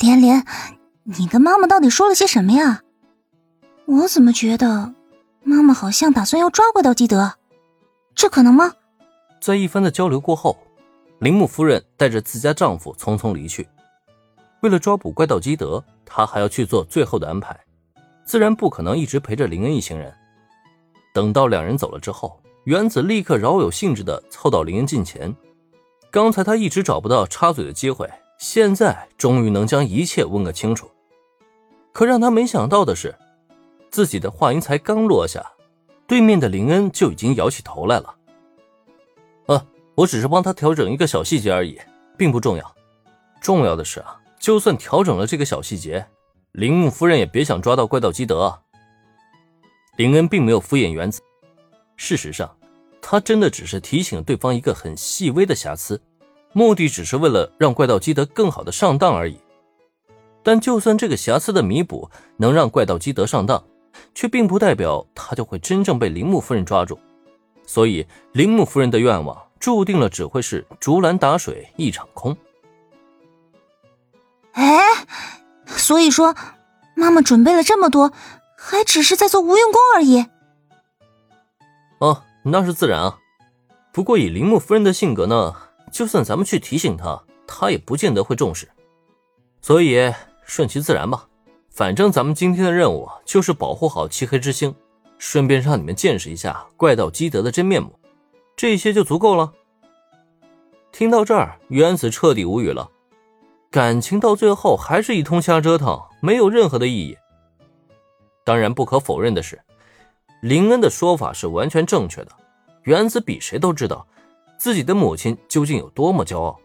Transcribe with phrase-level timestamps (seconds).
[0.00, 0.44] 连连，
[1.04, 2.82] 你跟妈妈到底说了些什么呀？
[3.86, 4.94] 我怎么觉得
[5.42, 7.34] 妈妈好像打算要抓怪盗基德？
[8.14, 8.72] 这可能吗？
[9.40, 10.56] 在一番的交流过后，
[11.18, 13.68] 铃木夫人带着自家丈夫匆匆离去。
[14.62, 17.58] 为了抓捕怪盗基德，她还要去做最后的安排，
[18.24, 20.12] 自然不可能一直陪着林恩一行人。
[21.12, 25.34] 等到两人走了之后，原子立刻饶有兴致的凑到林恩近前。
[26.10, 28.10] 刚才他一直找不到插嘴的机会，
[28.46, 30.90] 现在终于能将一切问个清楚。
[31.94, 33.14] 可让他没想到的是，
[33.90, 35.42] 自己的话音才刚落下，
[36.06, 38.14] 对面的林恩就已经摇起头来了。
[39.46, 41.80] 啊，我只是帮他调整一个小细节而已，
[42.18, 42.74] 并不重要。
[43.40, 46.06] 重要的是啊，就算调整了这个小细节，
[46.52, 48.60] 铃木夫人也别想抓到怪盗基德。
[49.96, 51.22] 林恩并没有敷衍原子，
[51.96, 52.54] 事实上，
[53.00, 55.98] 他真的只是提醒对方一个很细微的瑕疵，
[56.54, 59.38] 目的只是为了让怪盗基德更好的上当而已。
[60.42, 63.62] 但就算这个瑕疵的弥补能让怪盗基德上当，
[64.14, 66.98] 却并不代表他就会真正被铃木夫人抓住。
[67.66, 72.36] 所以，铃木夫人的愿望注定了只会是竹篮打水一场空。
[74.52, 74.78] 哎，
[75.66, 76.34] 所以说，
[76.94, 78.12] 妈妈准备了这么多。
[78.66, 80.24] 还只是在做无用功而已。
[81.98, 83.18] 哦，那是自然啊。
[83.92, 85.54] 不过以铃木夫人的性格呢，
[85.94, 88.68] 就算咱们去提醒他，他也不见得会重视。
[89.62, 90.12] 所以
[90.44, 91.28] 顺其自然吧。
[91.70, 94.74] 反正咱们今天的任务就是保护好漆黑之星，
[95.18, 97.96] 顺便让你们见识一下怪盗基德的真面目，
[98.56, 99.52] 这些就足够了。
[100.90, 102.90] 听到这儿，原子彻底无语了。
[103.70, 107.16] 感情到最后还是一通瞎折腾，没有任何的意义。
[108.44, 109.60] 当然，不可否认的是，
[110.42, 112.32] 林恩的说法是完全正确的。
[112.82, 114.06] 原子比谁都知道
[114.64, 116.58] 自己的母亲究竟有多么骄傲，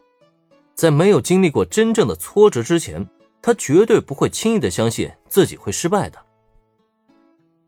[0.74, 3.06] 在没有经历过真正的挫折之前，
[3.42, 6.18] 他绝对不会轻易的相信自己会失败的。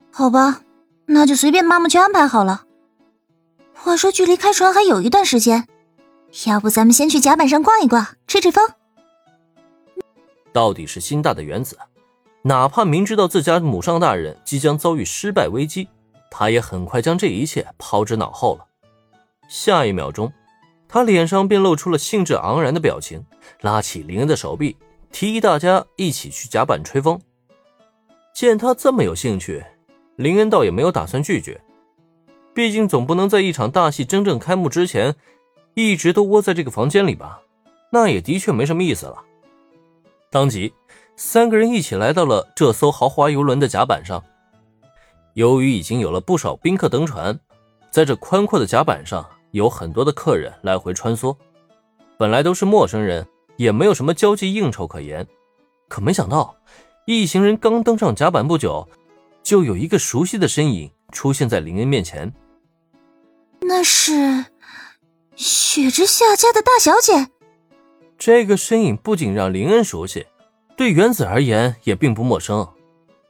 [0.10, 0.62] 好吧，
[1.06, 2.64] 那就随便妈妈去安排好了。
[3.74, 5.68] 话说，距离开船还有一段时间，
[6.46, 8.64] 要不咱们先去甲板上逛一逛，吹吹风？
[10.54, 11.78] 到底是心大的原子。
[12.44, 15.90] 哪怕明知道自家母上大人即将遭遇失败危机，
[16.30, 18.68] 他也很快将这一切抛之脑后了。
[19.52, 20.32] 下一秒钟，
[20.88, 23.22] 他脸上便露出了兴致盎然的表情，
[23.60, 24.78] 拉起林恩的手臂，
[25.12, 27.20] 提议大家一起去甲板吹风。
[28.34, 29.62] 见他这么有兴趣，
[30.16, 31.60] 林恩倒也没有打算拒绝，
[32.54, 35.14] 毕竟总不能在一场大戏真正开幕之前，
[35.74, 37.42] 一直都窝在这个房间里吧？
[37.92, 39.18] 那也的确没什么意思了。
[40.32, 40.74] 当即。
[41.18, 44.24] 三个人一起来到了这艘豪华游轮的甲板上。
[45.34, 47.38] 由于已经有了不少宾客登船，
[47.92, 51.36] 在这宽阔的甲板上有很多的客人来回穿梭。
[52.18, 53.26] 本来都是陌生人，
[53.56, 55.28] 也没有什么交际应酬可言。
[55.88, 56.56] 可没想到，
[57.06, 58.88] 一行人刚登上甲板不久，
[59.44, 62.34] 就有一个熟悉的身影出现在林恩面前。
[63.62, 64.46] 那是
[65.36, 67.30] 雪之下家的大小姐。
[68.18, 70.26] 这个身影不仅让林恩熟悉。
[70.78, 72.68] 对原子而言也并不陌生，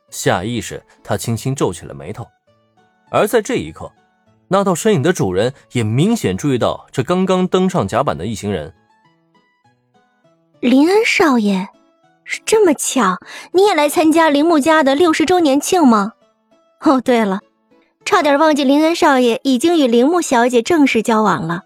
[0.10, 2.26] 下意识他轻轻皱起了眉头。
[3.10, 3.92] 而在这一刻，
[4.54, 8.74] 那道身影的主人也明显注意到这刚刚登上甲板的一行人。
[10.60, 11.70] 林恩少爷，
[12.46, 13.18] 这么巧，
[13.54, 16.12] 你也来参加铃木家的六十周年庆吗？
[16.82, 17.40] 哦，对了，
[18.04, 21.62] 差点忘记，林恩少爷已经与铃木小姐正式交往了。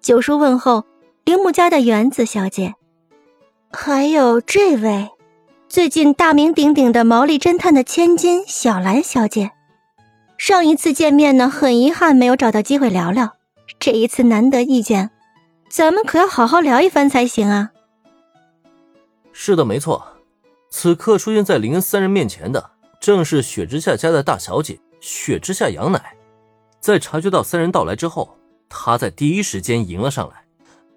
[0.00, 0.84] 九叔问候
[1.24, 2.74] 铃木家的原子小姐。
[3.72, 5.10] 还有这位，
[5.68, 9.50] 最近大名鼎鼎的毛利侦探的千金小兰小姐，
[10.36, 13.36] 上一次见面呢，很遗憾没有找到机会聊聊，
[13.78, 15.10] 这一次难得一见，
[15.68, 17.70] 咱们可要好好聊一番才行啊。
[19.32, 20.06] 是的，没错，
[20.70, 26.14] 此刻出现在林恩三人面前的，正是雪之下家的大小姐雪之下羊奶。
[26.80, 28.36] 在察觉到三人到来之后，
[28.68, 30.44] 她在第一时间迎了上来，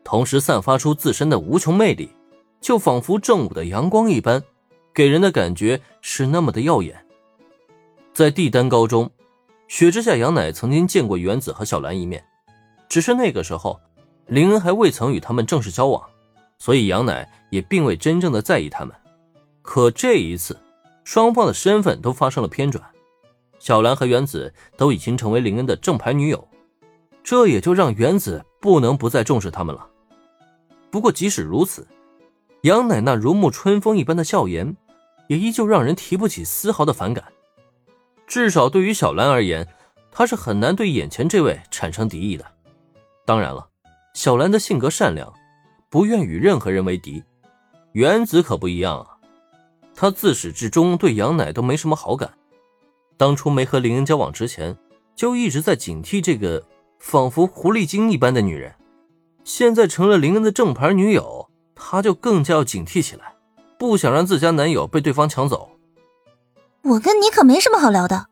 [0.04, 2.12] 同时散发出自身的无穷魅力。
[2.60, 4.44] 就仿佛正午的阳光一般，
[4.94, 7.06] 给人的感觉是那么的耀眼。
[8.14, 9.12] 在帝丹高中，
[9.68, 12.24] 雪之下杨乃曾经见过原子和小兰一面，
[12.88, 13.80] 只是那个时候
[14.28, 16.02] 林恩还未曾与他们正式交往，
[16.58, 18.96] 所以杨乃也并未真正的在意他们。
[19.62, 20.58] 可这一次，
[21.04, 22.84] 双方的身份都发生了偏转，
[23.60, 26.48] 小兰和原子都已经成为林恩的正牌女友，
[27.22, 29.86] 这也就让原子不能不再重视他们了。
[30.90, 31.86] 不过即使如此，
[32.62, 34.76] 杨乃那如沐春风一般的笑颜，
[35.28, 37.26] 也依旧让人提不起丝毫的反感。
[38.28, 39.66] 至少对于小兰而言，
[40.12, 42.46] 她是很难对眼前这位产生敌意的。
[43.26, 43.68] 当然了，
[44.14, 45.34] 小兰的性格善良，
[45.90, 47.24] 不愿与任何人为敌。
[47.94, 49.08] 原子可不一样啊，
[49.96, 52.32] 他自始至终对杨乃都没什么好感。
[53.16, 54.78] 当初没和林恩交往之前，
[55.16, 56.64] 就一直在警惕这个
[57.00, 58.76] 仿佛狐狸精一般的女人。
[59.44, 63.34] 现在成了林恩的正牌女友，他就更加要警惕起来，
[63.80, 65.72] 不想让自家男友被对方抢走。
[66.88, 68.28] 我跟你可没什么好聊的，